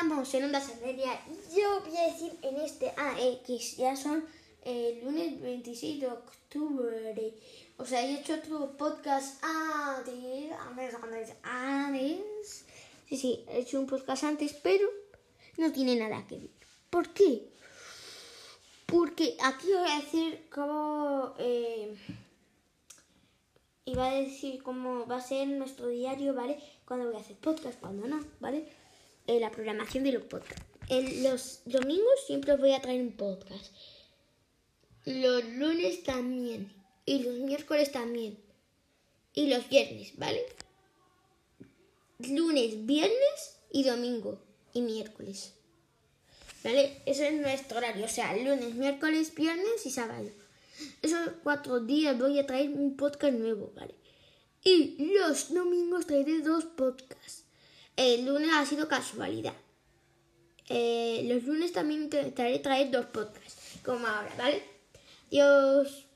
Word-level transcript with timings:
estamos 0.00 0.32
en 0.32 0.44
Onda 0.44 0.62
Santeria. 0.62 1.20
Yo 1.54 1.82
voy 1.82 1.94
a 1.94 2.10
decir 2.10 2.32
en 2.40 2.56
este 2.56 2.88
AX, 2.88 3.76
ya 3.76 3.94
son 3.94 4.24
el 4.64 5.04
lunes 5.04 5.38
26 5.42 6.00
de 6.00 6.06
octubre. 6.06 7.34
O 7.76 7.84
sea, 7.84 8.00
he 8.00 8.14
hecho 8.14 8.36
otro 8.36 8.78
podcast 8.78 9.44
antes, 9.44 10.52
antes, 10.52 10.94
antes, 10.94 11.32
antes. 11.42 12.64
Sí, 13.10 13.16
sí, 13.18 13.44
he 13.50 13.58
hecho 13.58 13.78
un 13.78 13.86
podcast 13.86 14.24
antes, 14.24 14.54
pero 14.54 14.88
no 15.58 15.70
tiene 15.70 15.96
nada 15.96 16.26
que 16.26 16.38
ver. 16.38 16.50
¿Por 16.88 17.10
qué? 17.10 17.52
Porque 18.86 19.36
aquí 19.42 19.66
voy 19.66 19.90
a 19.90 20.00
decir 20.00 20.48
cómo... 20.50 21.34
Eh, 21.38 21.94
iba 23.84 24.06
a 24.06 24.14
decir 24.14 24.62
cómo 24.62 25.06
va 25.06 25.16
a 25.16 25.20
ser 25.20 25.46
nuestro 25.46 25.88
diario, 25.88 26.32
¿vale? 26.32 26.58
Cuando 26.86 27.08
voy 27.08 27.16
a 27.16 27.20
hacer 27.20 27.36
podcast, 27.36 27.78
cuando 27.78 28.06
no, 28.06 28.24
¿vale? 28.40 28.66
Eh, 29.30 29.38
la 29.38 29.52
programación 29.52 30.02
de 30.02 30.10
los 30.10 30.24
podcasts. 30.24 30.64
En 30.88 31.22
los 31.22 31.60
domingos 31.64 32.26
siempre 32.26 32.56
voy 32.56 32.72
a 32.72 32.82
traer 32.82 33.00
un 33.00 33.12
podcast. 33.12 33.72
Los 35.04 35.44
lunes 35.44 36.02
también. 36.02 36.72
Y 37.06 37.22
los 37.22 37.36
miércoles 37.36 37.92
también. 37.92 38.40
Y 39.32 39.46
los 39.46 39.68
viernes, 39.68 40.18
¿vale? 40.18 40.44
Lunes, 42.18 42.84
viernes 42.86 43.60
y 43.70 43.84
domingo. 43.84 44.42
Y 44.72 44.82
miércoles. 44.82 45.54
¿Vale? 46.64 47.00
Eso 47.06 47.22
es 47.22 47.34
nuestro 47.34 47.78
horario. 47.78 48.06
O 48.06 48.08
sea, 48.08 48.36
lunes, 48.36 48.74
miércoles, 48.74 49.32
viernes 49.32 49.86
y 49.86 49.90
sábado. 49.90 50.28
Esos 51.02 51.20
cuatro 51.44 51.78
días 51.78 52.18
voy 52.18 52.40
a 52.40 52.46
traer 52.48 52.70
un 52.70 52.96
podcast 52.96 53.34
nuevo, 53.34 53.72
¿vale? 53.76 53.94
Y 54.64 55.14
los 55.14 55.54
domingos 55.54 56.08
traeré 56.08 56.40
dos 56.40 56.64
podcasts. 56.64 57.39
El 58.00 58.24
lunes 58.24 58.48
ha 58.54 58.64
sido 58.64 58.88
casualidad. 58.88 59.52
Eh, 60.70 61.26
los 61.28 61.42
lunes 61.44 61.70
también 61.74 62.08
traeré 62.08 62.58
traer 62.60 62.90
dos 62.90 63.04
podcasts, 63.04 63.78
como 63.84 64.06
ahora, 64.06 64.34
¿vale? 64.38 64.62
Dios. 65.30 66.06